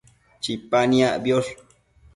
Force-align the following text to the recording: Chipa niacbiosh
Chipa 0.43 0.79
niacbiosh 0.89 1.51